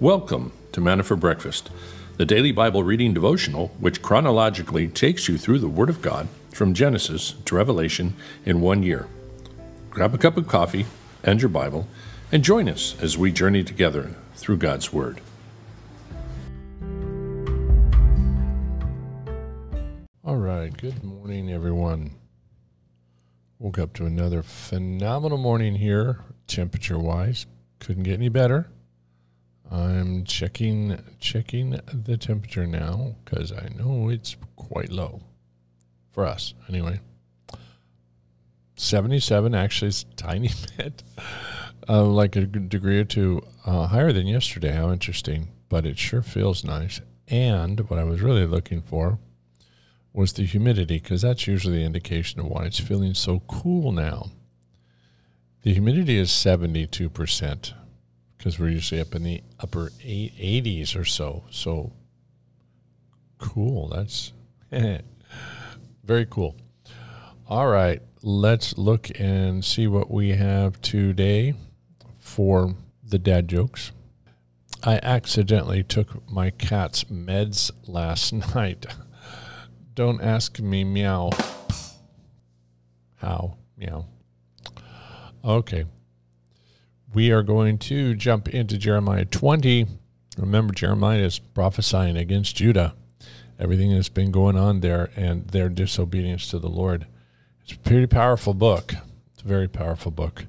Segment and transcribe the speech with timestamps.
[0.00, 1.68] Welcome to Manna for Breakfast,
[2.16, 6.72] the daily Bible reading devotional which chronologically takes you through the Word of God from
[6.72, 8.14] Genesis to Revelation
[8.46, 9.08] in one year.
[9.90, 10.86] Grab a cup of coffee
[11.22, 11.86] and your Bible
[12.32, 15.20] and join us as we journey together through God's Word.
[20.24, 22.12] All right, good morning, everyone.
[23.58, 27.44] Woke up to another phenomenal morning here, temperature wise.
[27.80, 28.70] Couldn't get any better.
[29.70, 35.22] I'm checking checking the temperature now because I know it's quite low
[36.12, 37.00] for us anyway.
[38.74, 41.02] 77 actually is tiny bit,
[41.88, 44.72] uh, like a degree or two uh, higher than yesterday.
[44.72, 47.00] How interesting, but it sure feels nice.
[47.28, 49.18] And what I was really looking for
[50.12, 54.30] was the humidity because that's usually the indication of why it's feeling so cool now.
[55.62, 57.74] The humidity is 72%
[58.40, 61.44] because we're usually up in the upper 80s or so.
[61.50, 61.92] So
[63.36, 63.88] cool.
[63.88, 64.32] That's
[66.02, 66.56] very cool.
[67.46, 71.52] All right, let's look and see what we have today
[72.18, 73.92] for the dad jokes.
[74.82, 78.86] I accidentally took my cat's meds last night.
[79.92, 81.28] Don't ask me meow.
[83.16, 83.58] How?
[83.76, 84.06] Meow.
[85.44, 85.84] Okay
[87.12, 89.86] we are going to jump into Jeremiah 20.
[90.38, 92.94] Remember, Jeremiah is prophesying against Judah,
[93.58, 97.06] everything that's been going on there, and their disobedience to the Lord.
[97.62, 98.94] It's a pretty powerful book.
[99.34, 100.46] It's a very powerful book.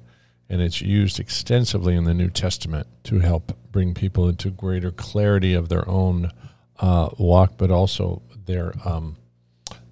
[0.48, 5.54] And it's used extensively in the New Testament to help bring people into greater clarity
[5.54, 6.30] of their own
[6.78, 9.16] uh, walk, but also their um,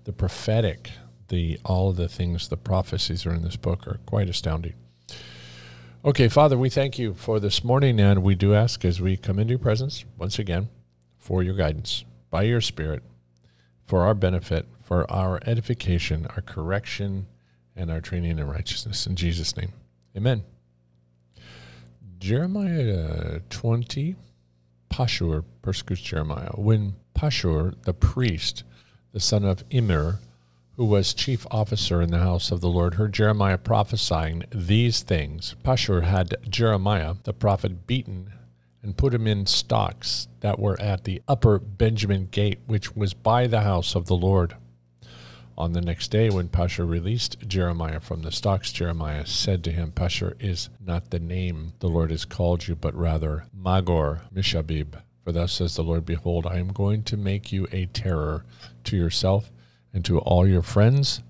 [0.05, 0.91] the prophetic,
[1.29, 4.75] the all of the things, the prophecies are in this book are quite astounding.
[6.03, 9.39] Okay, Father, we thank you for this morning, and we do ask as we come
[9.39, 10.71] into your presence once again
[11.19, 13.03] for your guidance by your Spirit,
[13.85, 17.27] for our benefit, for our edification, our correction,
[17.77, 19.07] and our training in righteousness.
[19.07, 19.75] In Jesus' name,
[20.17, 20.43] amen.
[22.19, 24.17] Jeremiah 20,
[24.91, 26.53] Pashhur persecutes Jeremiah.
[26.55, 28.65] When Pashhur, the priest,
[29.13, 30.19] the son of Immer,
[30.81, 35.55] who was chief officer in the house of the Lord, heard Jeremiah prophesying these things.
[35.63, 38.33] Pashhur had Jeremiah the prophet beaten
[38.83, 43.47] and put him in stocks that were at the upper Benjamin gate, which was by
[43.47, 44.57] the house of the Lord.
[45.59, 49.93] On the next day, when Pashhur released Jeremiah from the stocks, Jeremiah said to him,
[49.93, 54.95] Pashhur is not the name the Lord has called you, but rather Magor Mishabib.
[55.25, 58.47] For thus says the Lord, Behold, I am going to make you a terror
[58.85, 59.51] to yourself
[59.93, 61.23] and to all your friends.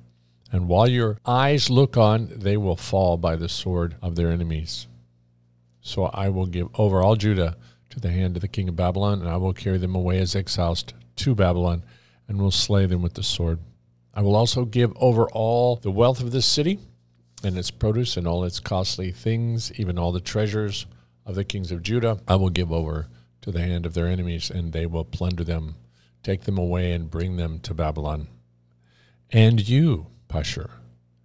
[0.53, 4.89] And while your eyes look on, they will fall by the sword of their enemies.
[5.81, 7.57] So I will give over all Judah
[7.91, 10.37] to the hand of the king of Babylon, and I will carry them away as
[10.37, 10.85] exiles
[11.17, 11.85] to Babylon,
[12.29, 13.59] and will slay them with the sword.
[14.15, 16.79] I will also give over all the wealth of this city,
[17.43, 20.87] and its produce, and all its costly things, even all the treasures
[21.25, 22.21] of the kings of Judah.
[22.29, 23.07] I will give over
[23.43, 25.77] to the hand of their enemies, and they will plunder them,
[26.23, 28.29] take them away, and bring them to Babylon.
[29.33, 30.71] And you, Pashhur,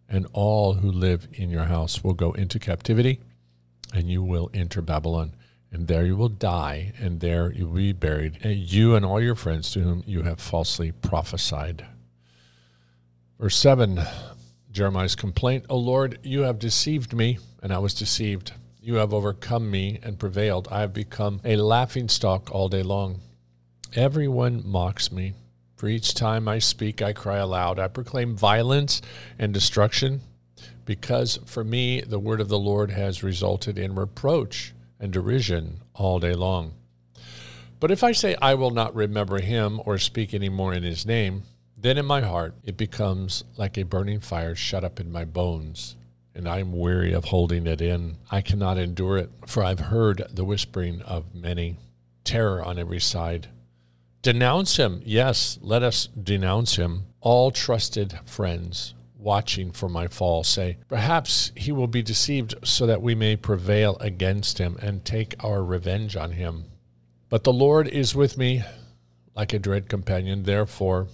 [0.08, 3.20] and all who live in your house will go into captivity,
[3.94, 5.36] and you will enter Babylon.
[5.72, 9.22] And there you will die, and there you will be buried, and you and all
[9.22, 11.86] your friends to whom you have falsely prophesied.
[13.40, 14.02] Verse 7
[14.72, 18.52] Jeremiah's complaint, O Lord, you have deceived me, and I was deceived.
[18.82, 20.68] You have overcome me and prevailed.
[20.70, 23.22] I have become a laughing stock all day long.
[23.96, 25.34] Everyone mocks me.
[25.76, 27.80] For each time I speak, I cry aloud.
[27.80, 29.02] I proclaim violence
[29.38, 30.22] and destruction,
[30.86, 36.20] because for me the word of the Lord has resulted in reproach and derision all
[36.20, 36.74] day long.
[37.80, 41.06] But if I say I will not remember him or speak any more in his
[41.06, 41.44] name,
[41.78, 45.98] then in my heart it becomes like a burning fire shut up in my bones,
[46.34, 48.16] and I am weary of holding it in.
[48.32, 51.78] I cannot endure it, for I've heard the whispering of many,
[52.24, 53.50] terror on every side.
[54.26, 55.04] Denounce him.
[55.06, 57.04] Yes, let us denounce him.
[57.22, 63.04] All trusted friends watching for my fall say, Perhaps he will be deceived so that
[63.04, 66.66] we may prevail against him and take our revenge on him.
[67.30, 68.64] But the Lord is with me
[69.36, 70.42] like a dread companion.
[70.42, 71.06] Therefore,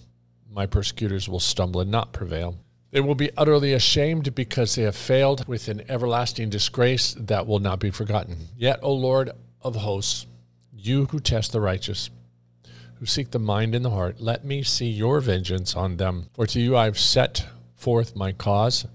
[0.50, 2.60] my persecutors will stumble and not prevail.
[2.92, 7.60] They will be utterly ashamed because they have failed with an everlasting disgrace that will
[7.60, 8.48] not be forgotten.
[8.56, 9.31] Yet, O Lord
[9.62, 10.28] of hosts,
[10.72, 12.10] you who test the righteous,
[13.01, 16.27] who seek the mind and the heart, let me see your vengeance on them.
[16.36, 18.86] For to you I have set forth my cause.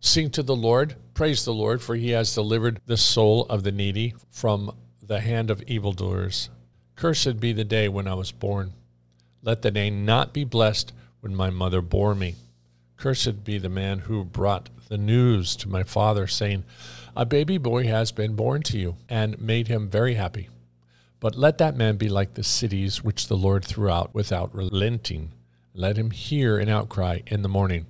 [0.00, 3.70] Sing to the Lord, praise the Lord, for he has delivered the soul of the
[3.70, 6.50] needy from the hand of evildoers.
[6.96, 8.72] Cursed be the day when I was born.
[9.40, 12.34] Let the day not be blessed when my mother bore me.
[12.96, 16.64] Cursed be the man who brought the news to my father, saying,
[17.14, 20.48] A baby boy has been born to you, and made him very happy.
[21.22, 25.30] But let that man be like the cities which the Lord threw out without relenting.
[25.72, 27.86] Let him hear an outcry in the morning,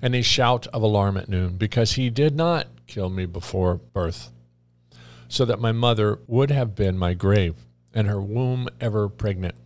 [0.00, 4.30] and a shout of alarm at noon, because he did not kill me before birth,
[5.26, 7.56] so that my mother would have been my grave,
[7.92, 9.56] and her womb ever pregnant.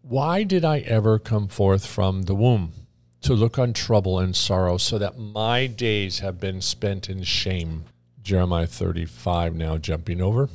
[0.00, 2.72] Why did I ever come forth from the womb?
[3.20, 7.84] To look on trouble and sorrow, so that my days have been spent in shame.
[8.22, 10.48] Jeremiah 35, now jumping over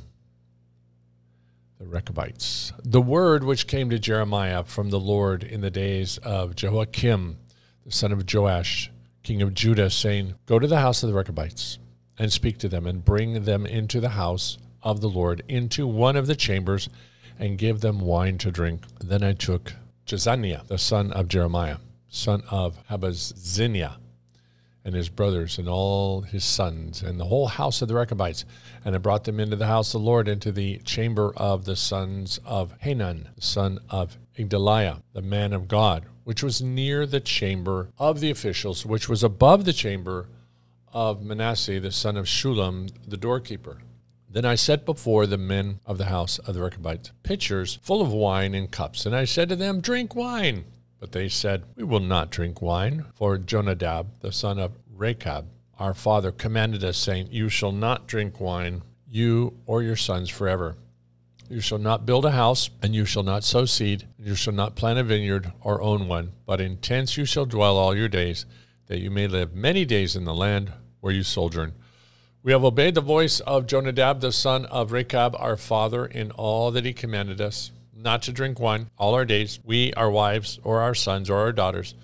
[1.83, 2.71] the Rechabites.
[2.83, 7.37] The word which came to Jeremiah from the Lord in the days of Jehoiakim,
[7.85, 8.63] the son of Josiah,
[9.21, 11.79] king of Judah, saying, Go to the house of the Rechabites
[12.17, 16.15] and speak to them, and bring them into the house of the Lord, into one
[16.15, 16.87] of the chambers,
[17.37, 18.83] and give them wine to drink.
[19.03, 19.73] Then I took
[20.05, 21.77] Jaazaniah, the son of Jeremiah,
[22.07, 23.97] son of Habazziniah,
[24.85, 28.45] and his brothers and all his sons and the whole house of the Rechabites.
[28.83, 31.75] And I brought them into the house of the Lord, into the chamber of the
[31.75, 37.19] sons of Hanan, the son of Igdaliah, the man of God, which was near the
[37.19, 40.27] chamber of the officials, which was above the chamber
[40.91, 43.79] of Manasseh, the son of Shallum, the doorkeeper.
[44.29, 48.11] Then I set before the men of the house of the Rechabites pitchers full of
[48.11, 50.65] wine and cups, and I said to them, Drink wine.
[51.03, 55.93] But they said, We will not drink wine, for Jonadab, the son of Rechab, our
[55.93, 60.77] father, commanded us, saying, You shall not drink wine, you or your sons forever.
[61.49, 64.53] You shall not build a house, and you shall not sow seed, and you shall
[64.53, 68.07] not plant a vineyard or own one, but in tents you shall dwell all your
[68.07, 68.45] days,
[68.87, 70.71] that you may live many days in the land
[71.01, 71.73] where you sojourn.
[72.43, 76.71] We have obeyed the voice of Jonadab, the son of Rechab, our father, in all
[76.71, 77.71] that he commanded us
[78.03, 81.51] not to drink wine all our days, we, our wives, or our sons, or our
[81.51, 81.95] daughters,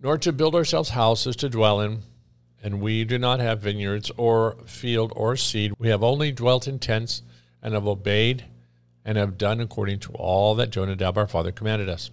[0.00, 2.00] nor to build ourselves houses to dwell in.
[2.62, 5.72] And we do not have vineyards or field or seed.
[5.78, 7.22] We have only dwelt in tents
[7.62, 8.44] and have obeyed
[9.04, 12.10] and have done according to all that Jonadab our father commanded us.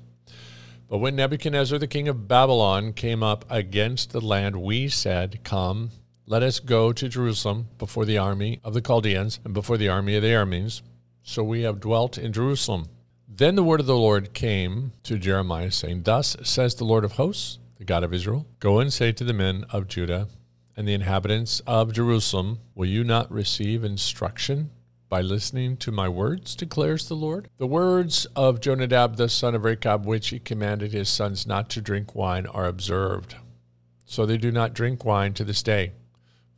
[0.88, 5.89] But when Nebuchadnezzar the king of Babylon came up against the land, we said, Come,
[6.28, 10.16] let us go to Jerusalem before the army of the Chaldeans and before the army
[10.16, 10.81] of the Arameans.
[11.24, 12.88] So we have dwelt in Jerusalem.
[13.27, 17.13] Then the word of the Lord came to Jeremiah, saying, Thus says the Lord of
[17.13, 20.27] hosts, the God of Israel Go and say to the men of Judah
[20.77, 24.69] and the inhabitants of Jerusalem, Will you not receive instruction
[25.10, 27.50] by listening to my words, declares the Lord?
[27.57, 31.81] The words of Jonadab the son of Rechab, which he commanded his sons not to
[31.81, 33.36] drink wine, are observed.
[34.06, 35.94] So they do not drink wine to this day,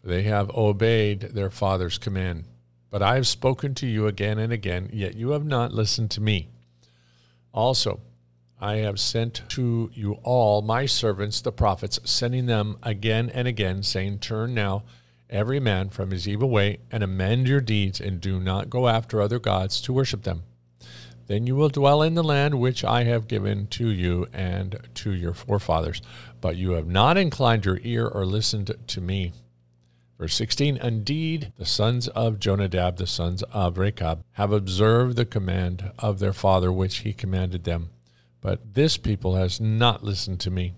[0.02, 2.44] for they have obeyed their father's command.
[2.90, 6.22] But I have spoken to you again and again, yet you have not listened to
[6.22, 6.50] me.
[7.58, 8.02] Also,
[8.62, 13.82] I have sent to you all my servants, the prophets, sending them again and again,
[13.82, 14.84] saying, Turn now
[15.28, 19.20] every man from his evil way and amend your deeds, and do not go after
[19.20, 20.44] other gods to worship them.
[21.26, 25.12] Then you will dwell in the land which I have given to you and to
[25.12, 26.04] your forefathers.
[26.40, 29.34] But you have not inclined your ear or listened to me.
[30.18, 35.92] Verse 16 Indeed, the sons of Jonadab, the sons of Rechab, have observed the command
[36.00, 37.90] of their father which he commanded them.
[38.42, 40.74] But this people has not listened to me.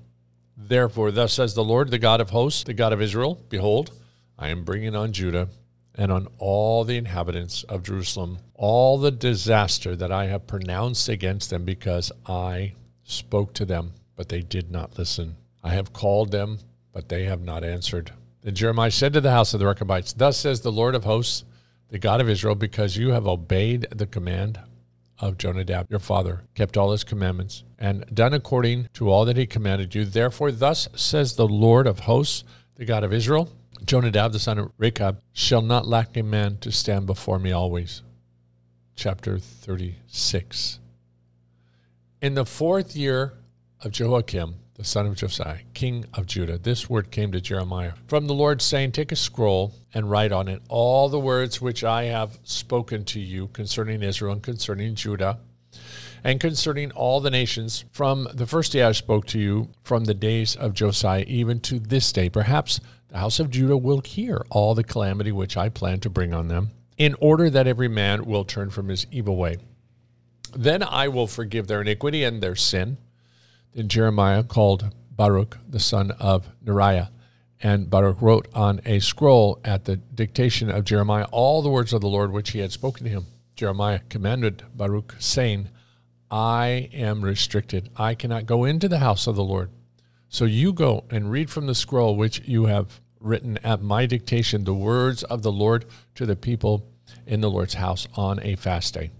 [0.57, 3.91] Therefore, thus says the Lord, the God of hosts, the God of Israel Behold,
[4.37, 5.49] I am bringing on Judah
[5.95, 11.49] and on all the inhabitants of Jerusalem all the disaster that I have pronounced against
[11.49, 12.73] them because I
[13.03, 15.37] spoke to them, but they did not listen.
[15.63, 16.59] I have called them,
[16.91, 18.11] but they have not answered.
[18.41, 21.43] Then Jeremiah said to the house of the Rechabites, Thus says the Lord of hosts,
[21.89, 24.59] the God of Israel, because you have obeyed the command
[25.19, 29.45] of Jonadab your father, kept all his commandments, and done according to all that he
[29.45, 30.05] commanded you.
[30.05, 32.43] Therefore, thus says the Lord of hosts,
[32.75, 33.49] the God of Israel,
[33.85, 38.03] Jonadab the son of Rechab shall not lack a man to stand before me always.
[38.95, 40.79] Chapter 36.
[42.21, 43.33] In the fourth year
[43.81, 48.27] of Jehoiakim, the son of Josiah, king of Judah, this word came to Jeremiah from
[48.27, 52.05] the Lord, saying, Take a scroll and write on it all the words which I
[52.05, 55.39] have spoken to you concerning Israel and concerning Judah
[56.23, 60.13] and concerning all the nations from the first day I spoke to you from the
[60.13, 62.29] days of Josiah even to this day.
[62.29, 66.33] Perhaps the house of Judah will hear all the calamity which I plan to bring
[66.33, 69.57] on them, in order that every man will turn from his evil way.
[70.55, 72.97] Then I will forgive their iniquity and their sin
[73.73, 77.09] then Jeremiah called Baruch, the son of Neriah,
[77.61, 82.01] And Baruch wrote on a scroll at the dictation of Jeremiah all the words of
[82.01, 83.25] the Lord which he had spoken to him.
[83.55, 85.69] Jeremiah commanded Baruch, saying,
[86.31, 87.89] I am restricted.
[87.97, 89.69] I cannot go into the house of the Lord.
[90.29, 94.63] So you go and read from the scroll which you have written at my dictation
[94.63, 95.85] the words of the Lord
[96.15, 96.85] to the people
[97.25, 99.11] in the Lord's house on a fast day.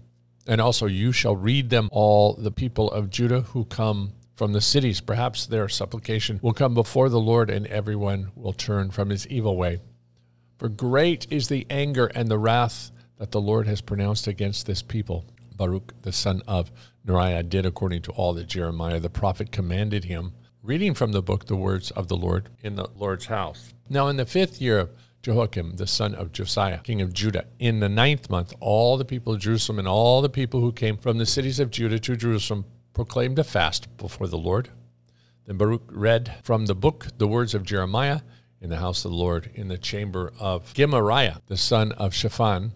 [0.46, 4.60] And also you shall read them all the people of Judah who come from the
[4.62, 5.02] cities.
[5.02, 9.54] Perhaps their supplication will come before the Lord, and everyone will turn from his evil
[9.54, 9.80] way.
[10.56, 14.80] For great is the anger and the wrath that the Lord has pronounced against this
[14.80, 15.26] people.
[15.54, 16.72] Baruch, the son of
[17.06, 20.32] Neriah, did according to all that Jeremiah the prophet commanded him,
[20.62, 23.74] reading from the book the words of the Lord in the Lord's house.
[23.90, 27.80] Now, in the fifth year of Jehoiakim, the son of Josiah, king of Judah, in
[27.80, 31.18] the ninth month, all the people of Jerusalem and all the people who came from
[31.18, 34.68] the cities of Judah to Jerusalem proclaimed a fast before the Lord.
[35.46, 38.20] Then Baruch read from the book the words of Jeremiah
[38.60, 42.72] in the house of the Lord, in the chamber of Gemariah, the son of Shaphan,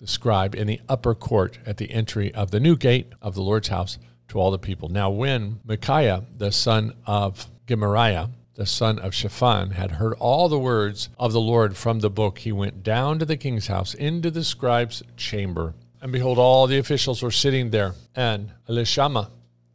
[0.00, 3.42] the scribe, in the upper court at the entry of the new gate of the
[3.42, 3.98] Lord's house
[4.28, 4.88] to all the people.
[4.88, 10.58] Now, when Micaiah, the son of Gemariah, the son of Shaphan, had heard all the
[10.58, 14.30] words of the Lord from the book, he went down to the king's house into
[14.30, 15.74] the scribe's chamber.
[16.02, 19.30] And behold, all the officials were sitting there, and Elishama,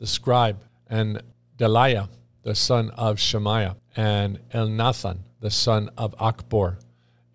[0.06, 1.20] the scribe, and
[1.58, 2.08] Delaiah,
[2.44, 6.78] the son of Shemaiah, and Elnathan, the son of Achbor,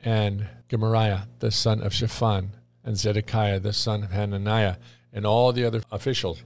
[0.04, 2.50] and Gemariah, the son of Shaphan,
[2.84, 4.76] and Zedekiah, the son of Hananiah,
[5.12, 6.44] and all the other officials.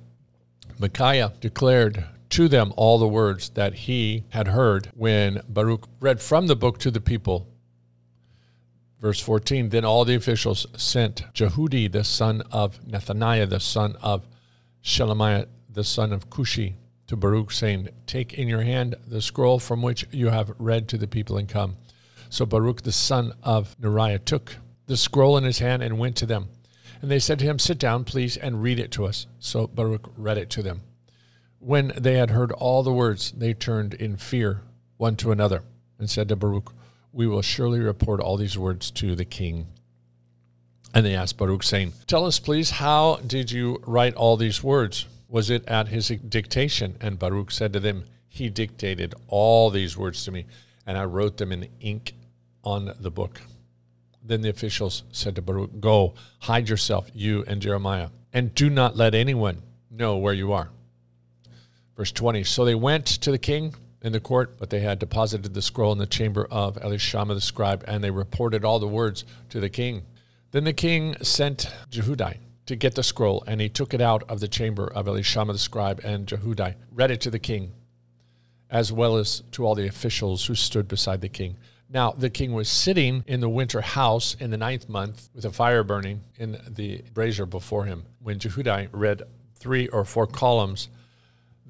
[0.78, 6.47] Micaiah declared to them all the words that he had heard when Baruch read from
[6.47, 7.47] the book to the people.
[8.99, 14.26] Verse 14 Then all the officials sent Jehudi, the son of Nethaniah, the son of
[14.83, 16.75] Shelemiah, the son of Cushi,
[17.07, 20.99] to Baruch, saying, Take in your hand the scroll from which you have read to
[20.99, 21.76] the people and come.
[22.31, 26.26] So Baruch, the son of Neriah, took the scroll in his hand and went to
[26.26, 26.49] them.
[27.02, 29.26] And they said to him, Sit down, please, and read it to us.
[29.38, 30.83] So Baruch read it to them.
[31.59, 34.62] When they had heard all the words, they turned in fear
[34.97, 35.62] one to another
[35.99, 36.73] and said to Baruch,
[37.12, 39.66] We will surely report all these words to the king.
[40.95, 45.07] And they asked Baruch, saying, Tell us, please, how did you write all these words?
[45.35, 46.97] Was it at his dictation?
[47.00, 50.47] And Baruch said to them, He dictated all these words to me,
[50.87, 52.14] and I wrote them in ink
[52.62, 53.43] on the book.
[54.23, 58.97] Then the officials said to Baruch, Go, hide yourself, you and Jeremiah, and do not
[58.97, 59.61] let anyone
[59.91, 60.71] know where you are.
[61.97, 65.53] Verse 20 So they went to the king in the court, but they had deposited
[65.53, 69.25] the scroll in the chamber of Elishama the scribe, and they reported all the words
[69.49, 70.05] to the king.
[70.53, 74.40] Then the king sent Jehudi to get the scroll, and he took it out of
[74.40, 77.73] the chamber of Elishama the scribe and Jehudi, read it to the king,
[78.71, 81.56] as well as to all the officials who stood beside the king.
[81.88, 85.52] Now the king was sitting in the winter house in the ninth month with a
[85.52, 88.04] fire burning in the brazier before him.
[88.21, 89.23] When Jehudi read
[89.54, 90.88] three or four columns,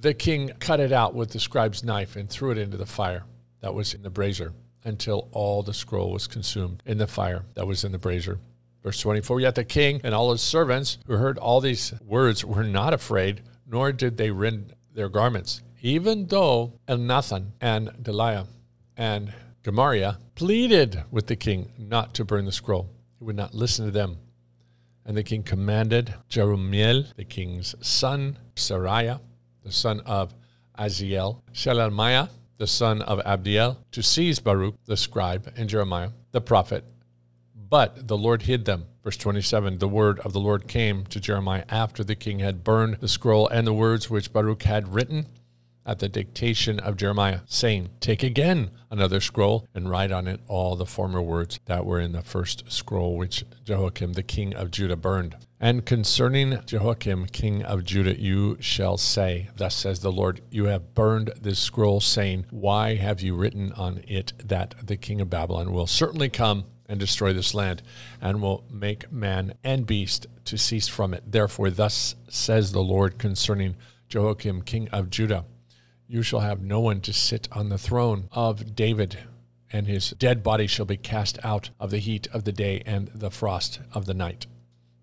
[0.00, 3.24] the king cut it out with the scribe's knife and threw it into the fire
[3.60, 4.52] that was in the brazier
[4.84, 8.38] until all the scroll was consumed in the fire that was in the brazier.
[8.84, 12.62] Verse 24 Yet the king and all his servants who heard all these words were
[12.62, 18.46] not afraid, nor did they rend their garments, even though Elnathan and Delaiah
[18.96, 19.32] and
[19.64, 22.90] Gemariah pleaded with the king not to burn the scroll.
[23.18, 24.18] He would not listen to them.
[25.06, 29.20] And the king commanded Jerahmeel, the king's son, Seraiah,
[29.62, 30.34] the son of
[30.78, 36.84] Azriel, Shelemiah, the son of Abdiel, to seize Baruch, the scribe, and Jeremiah, the prophet,
[37.74, 38.86] but the Lord hid them.
[39.02, 42.98] Verse 27 The word of the Lord came to Jeremiah after the king had burned
[43.00, 45.26] the scroll and the words which Baruch had written
[45.84, 50.76] at the dictation of Jeremiah, saying, Take again another scroll and write on it all
[50.76, 54.94] the former words that were in the first scroll which Jehoiakim the king of Judah
[54.94, 55.34] burned.
[55.58, 60.94] And concerning Jehoiakim king of Judah, you shall say, Thus says the Lord, You have
[60.94, 65.72] burned this scroll, saying, Why have you written on it that the king of Babylon
[65.72, 67.82] will certainly come and destroy this land,
[68.20, 71.22] and will make man and beast to cease from it.
[71.30, 73.76] Therefore, thus says the Lord concerning
[74.08, 75.44] Jehoiakim, king of Judah
[76.06, 79.18] You shall have no one to sit on the throne of David,
[79.72, 83.08] and his dead body shall be cast out of the heat of the day and
[83.08, 84.46] the frost of the night.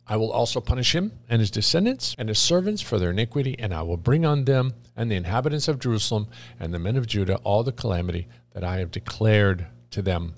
[0.08, 3.74] I will also punish him and his descendants and his servants for their iniquity, and
[3.74, 6.28] I will bring on them and the inhabitants of Jerusalem
[6.60, 10.36] and the men of Judah all the calamity that I have declared to them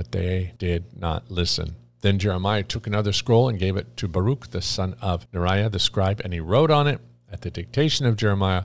[0.00, 1.76] but they did not listen.
[2.00, 5.78] Then Jeremiah took another scroll and gave it to Baruch, the son of Neriah, the
[5.78, 8.64] scribe, and he wrote on it, at the dictation of Jeremiah,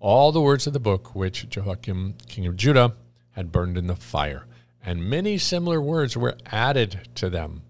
[0.00, 2.96] all the words of the book which Jehoiakim, king of Judah,
[3.36, 4.46] had burned in the fire,
[4.84, 7.62] and many similar words were added to them.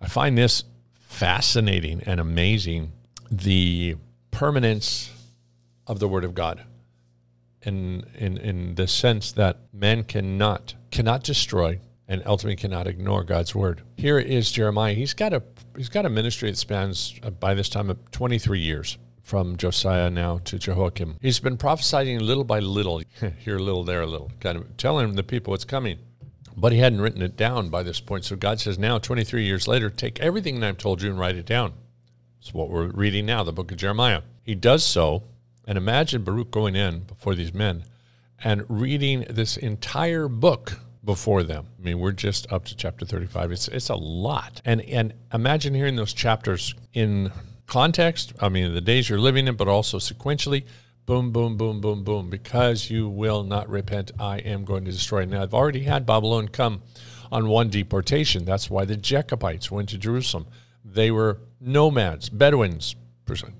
[0.00, 0.62] I find this
[1.00, 2.92] fascinating and amazing
[3.32, 3.96] the
[4.30, 5.10] permanence
[5.88, 6.62] of the Word of God.
[7.62, 13.52] In, in, in the sense that man cannot cannot destroy and ultimately cannot ignore God's
[13.52, 13.82] word.
[13.96, 14.94] Here is Jeremiah.
[14.94, 15.42] He's got a
[15.76, 20.08] he's got a ministry that spans uh, by this time of 23 years from Josiah
[20.08, 21.16] now to Jehoiakim.
[21.20, 23.02] He's been prophesying little by little,
[23.38, 25.98] here a little, there a little, kind of telling the people what's coming.
[26.56, 28.24] But he hadn't written it down by this point.
[28.24, 31.34] So God says, now, 23 years later, take everything that I've told you and write
[31.34, 31.72] it down.
[32.38, 34.22] It's what we're reading now, the book of Jeremiah.
[34.44, 35.24] He does so,
[35.66, 37.82] and imagine Baruch going in before these men
[38.44, 41.66] and reading this entire book before them.
[41.78, 43.52] I mean, we're just up to chapter 35.
[43.52, 44.60] It's it's a lot.
[44.64, 47.32] And and imagine hearing those chapters in
[47.66, 50.64] context, I mean, the days you're living in, but also sequentially.
[51.06, 52.30] Boom, boom, boom, boom, boom.
[52.30, 55.24] Because you will not repent, I am going to destroy.
[55.26, 56.82] Now, I've already had Babylon come
[57.30, 58.46] on one deportation.
[58.46, 60.46] That's why the Rechabites went to Jerusalem.
[60.82, 62.96] They were nomads, Bedouins.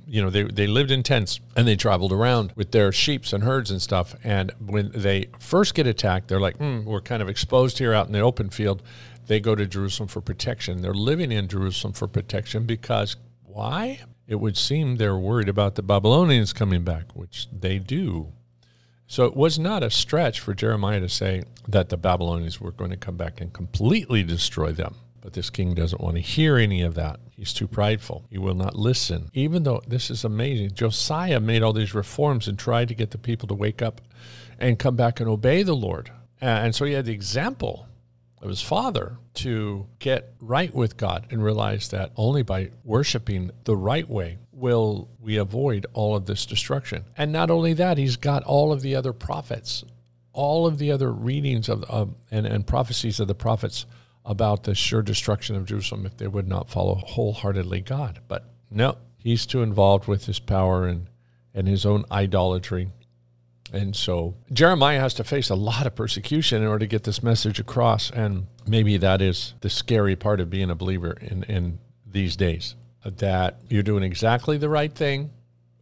[0.06, 3.44] You know, they, they lived in tents and they traveled around with their sheep and
[3.44, 4.14] herds and stuff.
[4.22, 8.06] And when they first get attacked, they're like, mm, we're kind of exposed here out
[8.06, 8.82] in the open field.
[9.26, 10.82] They go to Jerusalem for protection.
[10.82, 14.00] They're living in Jerusalem for protection because why?
[14.26, 18.32] It would seem they're worried about the Babylonians coming back, which they do.
[19.06, 22.90] So it was not a stretch for Jeremiah to say that the Babylonians were going
[22.90, 24.96] to come back and completely destroy them.
[25.24, 27.18] But this king doesn't want to hear any of that.
[27.30, 28.26] He's too prideful.
[28.28, 29.30] He will not listen.
[29.32, 33.16] Even though this is amazing, Josiah made all these reforms and tried to get the
[33.16, 34.02] people to wake up
[34.58, 36.12] and come back and obey the Lord.
[36.42, 37.88] And so he had the example
[38.42, 43.76] of his father to get right with God and realize that only by worshiping the
[43.76, 47.06] right way will we avoid all of this destruction.
[47.16, 49.84] And not only that, he's got all of the other prophets,
[50.34, 53.86] all of the other readings of and, and prophecies of the prophets
[54.24, 58.20] about the sure destruction of Jerusalem if they would not follow wholeheartedly God.
[58.26, 61.08] But no, he's too involved with his power and,
[61.52, 62.90] and his own idolatry
[63.74, 67.24] and so Jeremiah has to face a lot of persecution in order to get this
[67.24, 68.08] message across.
[68.08, 72.76] And maybe that is the scary part of being a believer in, in these days
[73.04, 75.30] that you're doing exactly the right thing,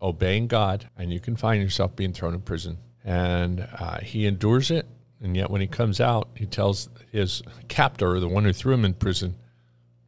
[0.01, 2.79] obeying God, and you can find yourself being thrown in prison.
[3.05, 4.87] And uh, he endures it.
[5.23, 8.85] And yet, when he comes out, he tells his captor, the one who threw him
[8.85, 9.37] in prison,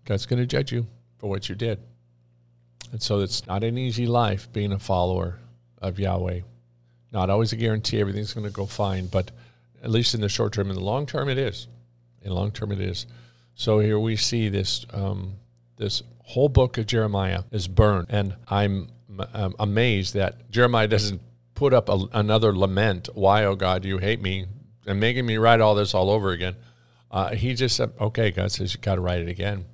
[0.05, 1.79] God's going to judge you for what you did.
[2.91, 5.39] And so it's not an easy life being a follower
[5.79, 6.41] of Yahweh.
[7.13, 9.31] Not always a guarantee everything's going to go fine, but
[9.83, 10.69] at least in the short term.
[10.69, 11.69] In the long term, it is.
[12.23, 13.07] In the long term, it is.
[13.55, 15.35] So here we see this um,
[15.77, 18.89] this whole book of Jeremiah is burned, and I'm
[19.33, 21.21] um, amazed that Jeremiah doesn't
[21.55, 23.09] put up a, another lament.
[23.15, 24.47] Why, oh God, you hate me
[24.87, 26.57] and making me write all this all over again?
[27.11, 29.67] Uh, he just said, okay, God says you got to write it again.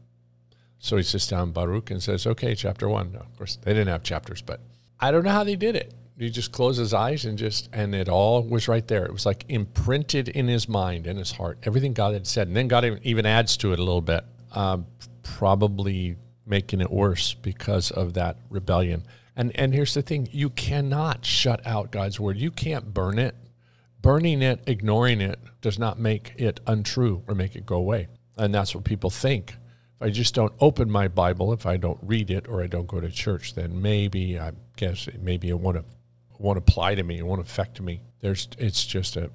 [0.79, 3.13] So he sits down Baruch and says, okay, chapter one.
[3.13, 4.61] Now, of course, they didn't have chapters, but
[4.99, 7.95] I don't know how they did it he just closed his eyes and just and
[7.95, 11.59] it all was right there it was like imprinted in his mind and his heart
[11.63, 14.87] everything god had said and then god even adds to it a little bit um,
[15.23, 19.03] probably making it worse because of that rebellion
[19.35, 23.35] and and here's the thing you cannot shut out god's word you can't burn it
[24.01, 28.55] burning it ignoring it does not make it untrue or make it go away and
[28.55, 29.57] that's what people think
[30.01, 32.87] if I just don't open my Bible, if I don't read it or I don't
[32.87, 35.85] go to church, then maybe I guess maybe it won't
[36.39, 38.01] won't apply to me, it won't affect me.
[38.21, 39.31] There's, it's just a,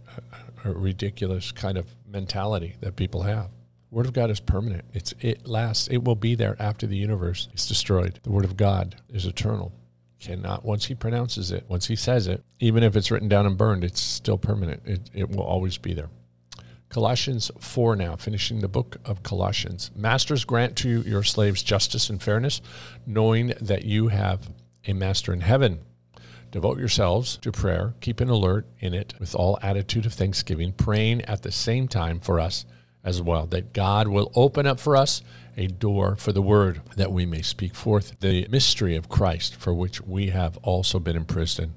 [0.65, 3.49] a, a ridiculous kind of mentality that people have.
[3.91, 4.85] Word of God is permanent.
[4.93, 5.87] It's it lasts.
[5.87, 8.19] It will be there after the universe is destroyed.
[8.23, 9.71] The Word of God is eternal.
[10.25, 13.57] Cannot once He pronounces it, once He says it, even if it's written down and
[13.57, 14.81] burned, it's still permanent.
[14.85, 16.09] It it will always be there.
[16.89, 19.91] Colossians 4 now, finishing the book of Colossians.
[19.95, 22.61] Masters, grant to your slaves justice and fairness,
[23.05, 24.49] knowing that you have
[24.87, 25.79] a master in heaven
[26.55, 31.21] Devote yourselves to prayer, keep an alert in it with all attitude of thanksgiving, praying
[31.23, 32.65] at the same time for us
[33.05, 35.21] as well, that God will open up for us
[35.55, 39.73] a door for the word, that we may speak forth the mystery of Christ, for
[39.73, 41.73] which we have also been imprisoned,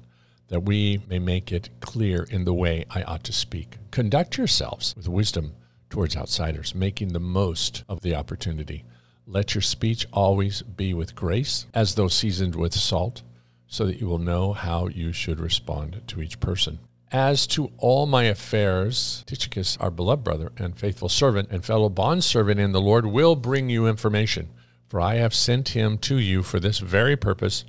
[0.49, 3.77] that we may make it clear in the way I ought to speak.
[3.91, 5.53] Conduct yourselves with wisdom
[5.89, 8.83] towards outsiders, making the most of the opportunity.
[9.25, 13.21] Let your speech always be with grace, as though seasoned with salt
[13.67, 16.79] so that you will know how you should respond to each person.
[17.11, 22.59] As to all my affairs, Tychicus, our beloved brother and faithful servant and fellow bondservant
[22.59, 24.49] in the Lord, will bring you information.
[24.87, 27.65] For I have sent him to you for this very purpose,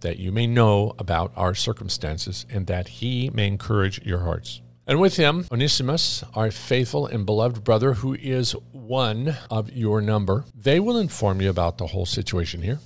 [0.00, 4.62] that you may know about our circumstances and that he may encourage your hearts.
[4.86, 10.46] And with him, Onesimus, our faithful and beloved brother, who is one of your number,
[10.54, 12.78] they will inform you about the whole situation here.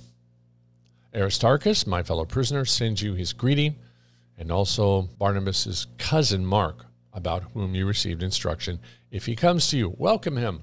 [1.15, 3.75] Aristarchus, my fellow prisoner, sends you his greeting,
[4.37, 8.79] and also Barnabas's cousin Mark, about whom you received instruction.
[9.11, 10.61] If he comes to you, welcome him.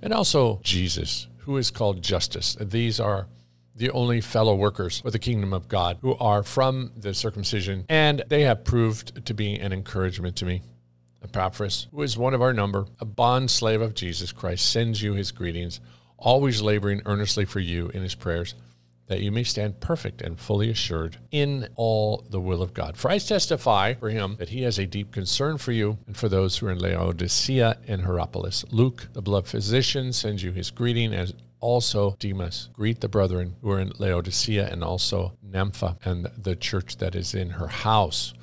[0.00, 2.56] And also Jesus, who is called Justus.
[2.60, 3.28] These are
[3.74, 8.22] the only fellow workers for the kingdom of God who are from the circumcision, and
[8.28, 10.62] they have proved to be an encouragement to me.
[11.22, 15.14] Epaphras, who is one of our number, a bond slave of Jesus Christ, sends you
[15.14, 15.80] his greetings,
[16.18, 18.54] always laboring earnestly for you in his prayers,
[19.06, 22.96] that you may stand perfect and fully assured in all the will of God.
[22.96, 26.28] For I testify for him that he has a deep concern for you and for
[26.28, 28.64] those who are in Laodicea and Hierapolis.
[28.70, 32.68] Luke, the beloved physician, sends you his greeting as also Demas.
[32.72, 37.34] Greet the brethren who are in Laodicea and also Nympha and the church that is
[37.34, 38.34] in her house.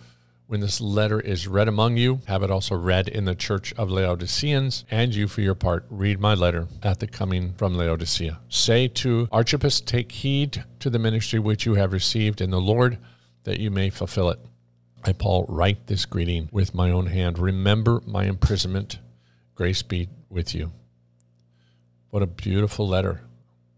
[0.50, 3.92] When this letter is read among you, have it also read in the church of
[3.92, 8.40] Laodiceans, and you, for your part, read my letter at the coming from Laodicea.
[8.50, 12.98] Say to Archippus, Take heed to the ministry which you have received in the Lord,
[13.44, 14.40] that you may fulfill it.
[15.04, 17.38] I, Paul, write this greeting with my own hand.
[17.38, 18.98] Remember my imprisonment.
[19.54, 20.72] Grace be with you.
[22.10, 23.22] What a beautiful letter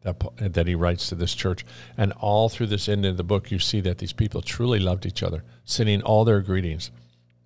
[0.03, 1.65] that, that he writes to this church.
[1.97, 5.05] And all through this end of the book, you see that these people truly loved
[5.05, 6.91] each other, sending all their greetings.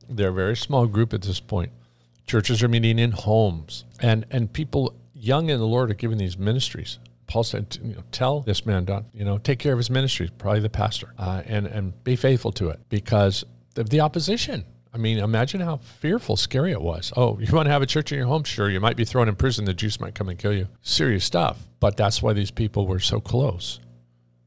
[0.10, 1.72] They're a very small group at this point.
[2.28, 6.38] Churches are meeting in homes, and, and people young in the Lord are giving these
[6.38, 7.00] ministries.
[7.28, 10.30] Paul said, you know, tell this man, Don, you know, take care of his ministry,
[10.38, 13.44] probably the pastor, uh, and, and be faithful to it because
[13.76, 14.66] of the opposition.
[14.96, 17.12] I mean, imagine how fearful, scary it was.
[17.18, 18.46] Oh, you want to have a church in your home?
[18.46, 18.70] Sure.
[18.70, 19.66] You might be thrown in prison.
[19.66, 20.70] The Jews might come and kill you.
[20.82, 21.68] Serious stuff.
[21.82, 23.82] But that's why these people were so close.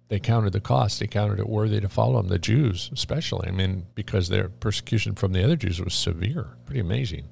[0.08, 1.00] They counted the cost.
[1.00, 2.28] They counted it worthy to follow them.
[2.28, 3.46] The Jews, especially.
[3.46, 6.56] I mean, because their persecution from the other Jews was severe.
[6.64, 7.24] Pretty amazing.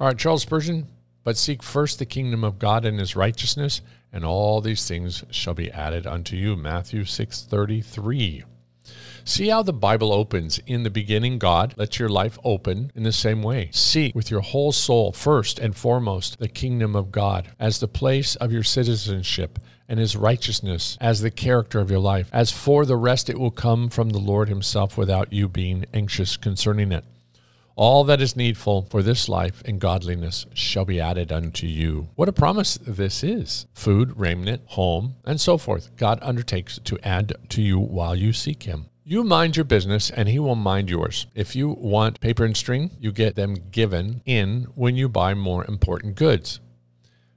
[0.00, 0.88] All right, Charles Spurgeon.
[1.24, 5.54] But seek first the kingdom of God and his righteousness, and all these things shall
[5.54, 6.56] be added unto you.
[6.56, 8.44] Matthew 6 33.
[9.24, 10.58] See how the Bible opens.
[10.66, 13.70] In the beginning, God, let your life open in the same way.
[13.72, 18.34] Seek with your whole soul, first and foremost, the kingdom of God as the place
[18.36, 19.58] of your citizenship
[19.88, 22.28] and his righteousness as the character of your life.
[22.32, 26.36] As for the rest, it will come from the Lord himself without you being anxious
[26.36, 27.04] concerning it.
[27.74, 32.08] All that is needful for this life and godliness shall be added unto you.
[32.16, 35.96] What a promise this is food, raiment, home, and so forth.
[35.96, 38.88] God undertakes to add to you while you seek him.
[39.04, 41.26] You mind your business and he will mind yours.
[41.34, 45.64] If you want paper and string, you get them given in when you buy more
[45.64, 46.60] important goods.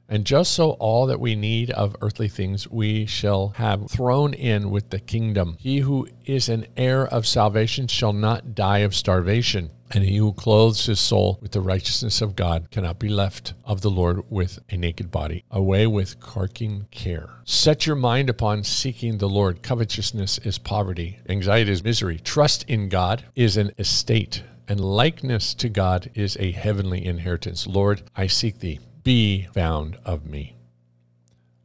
[0.07, 4.69] And just so all that we need of earthly things we shall have thrown in
[4.69, 5.57] with the kingdom.
[5.59, 9.71] He who is an heir of salvation shall not die of starvation.
[9.91, 13.81] And he who clothes his soul with the righteousness of God cannot be left of
[13.81, 15.43] the Lord with a naked body.
[15.51, 17.29] Away with carking care.
[17.45, 19.61] Set your mind upon seeking the Lord.
[19.61, 22.19] Covetousness is poverty, anxiety is misery.
[22.19, 27.67] Trust in God is an estate, and likeness to God is a heavenly inheritance.
[27.67, 30.55] Lord, I seek thee be found of me.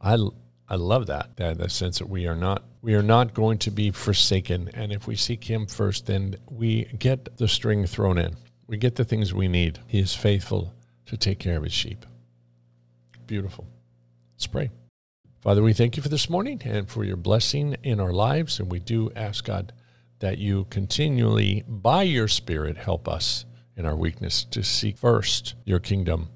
[0.00, 0.18] I,
[0.68, 3.70] I love that, that the sense that we are not we are not going to
[3.70, 8.36] be forsaken, and if we seek Him first, then we get the string thrown in.
[8.66, 9.80] We get the things we need.
[9.86, 10.74] He is faithful
[11.06, 12.06] to take care of His sheep.
[13.26, 13.66] Beautiful.
[14.34, 14.70] Let's pray.
[15.40, 18.70] Father, we thank you for this morning and for your blessing in our lives, and
[18.70, 19.72] we do ask God
[20.20, 23.44] that you continually, by your Spirit, help us
[23.76, 26.28] in our weakness to seek first your kingdom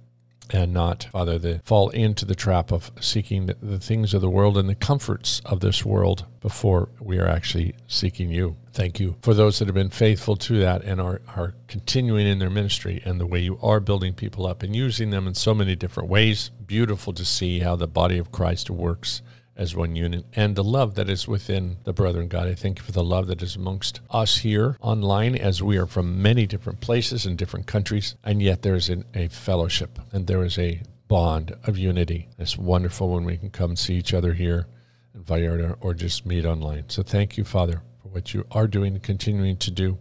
[0.51, 4.59] and not, Father, the fall into the trap of seeking the things of the world
[4.59, 8.57] and the comforts of this world before we are actually seeking you.
[8.73, 12.41] Thank you for those that have been faithful to that and are, are continuing in
[12.41, 15.55] their ministry and the way you are building people up and using them in so
[15.55, 16.51] many different ways.
[16.67, 19.23] Beautiful to see how the body of Christ works
[19.57, 22.29] as one unit and the love that is within the brethren.
[22.29, 25.77] God, I thank you for the love that is amongst us here online as we
[25.77, 30.27] are from many different places and different countries, and yet there's an, a fellowship and
[30.27, 32.29] there is a bond of unity.
[32.39, 34.67] It's wonderful when we can come see each other here
[35.15, 36.89] in Vallarta or just meet online.
[36.89, 39.99] So thank you, Father, for what you are doing and continuing to do.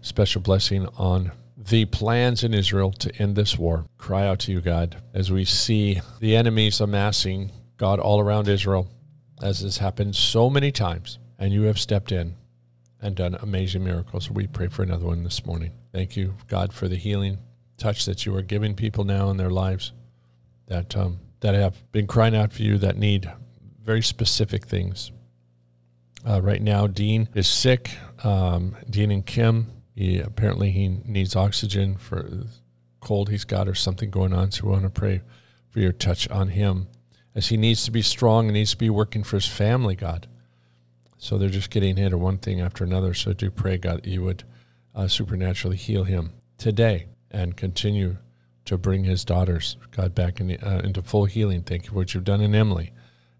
[0.00, 3.84] Special blessing on the plans in Israel to end this war.
[3.98, 8.86] Cry out to you, God, as we see the enemies amassing God all around Israel,
[9.42, 12.36] as has happened so many times, and you have stepped in
[13.00, 14.30] and done amazing miracles.
[14.30, 15.72] We pray for another one this morning.
[15.90, 17.38] Thank you, God, for the healing
[17.78, 19.90] touch that you are giving people now in their lives
[20.68, 23.28] that um, that have been crying out for you that need
[23.82, 25.10] very specific things.
[26.24, 27.90] Uh, right now, Dean is sick.
[28.22, 32.44] Um, Dean and Kim He apparently he needs oxygen for
[33.00, 34.52] cold he's got or something going on.
[34.52, 35.22] So we want to pray
[35.68, 36.86] for your touch on him
[37.34, 40.26] as he needs to be strong and needs to be working for his family, God.
[41.16, 43.14] So they're just getting hit of one thing after another.
[43.14, 44.44] So do pray, God, that you would
[44.94, 48.18] uh, supernaturally heal him today and continue
[48.64, 51.62] to bring his daughters, God, back in the, uh, into full healing.
[51.62, 52.92] Thank you for what you've done in Emily.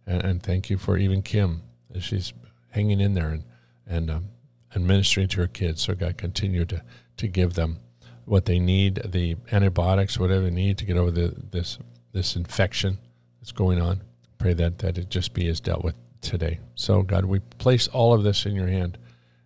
[0.07, 1.63] And, and thank you for even Kim
[1.95, 2.33] as she's
[2.71, 3.45] hanging in there and,
[3.87, 4.29] and, um,
[4.73, 5.83] and ministering to her kids.
[5.83, 6.83] So, God, continue to,
[7.19, 7.79] to give them
[8.25, 11.79] what they need, the antibiotics, whatever they need to get over the, this,
[12.13, 12.99] this infection
[13.43, 14.01] that's going on.
[14.39, 16.61] Pray that, that it just be as dealt with today.
[16.77, 18.99] So, God, we place all of this in your hand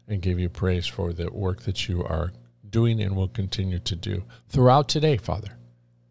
[0.06, 2.32] and give you praise for the work that you are
[2.68, 5.56] doing and will continue to do throughout today, Father.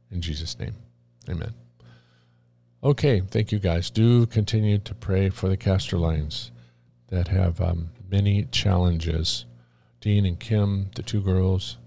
[0.10, 0.74] In Jesus' name,
[1.30, 1.54] amen.
[2.84, 3.92] Okay, thank you guys.
[3.92, 6.50] Do continue to pray for the Castor Lines
[7.10, 9.46] that have um, many challenges.
[10.02, 11.78] Dean and Kim, the two girls,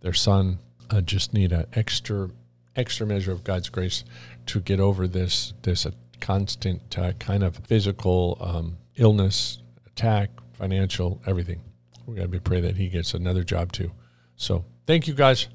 [0.00, 2.30] their son, uh, just need an extra
[2.76, 4.04] extra measure of God's grace
[4.46, 5.86] to get over this this
[6.20, 11.60] constant uh, kind of physical um, illness, attack, financial, everything.
[12.06, 13.92] We got to be pray that he gets another job too.
[14.36, 15.48] So thank you guys.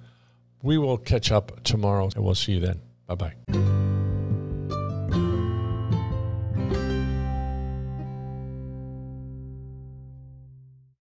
[0.62, 2.82] We will catch up tomorrow and we'll see you then.
[3.08, 3.97] Bye bye.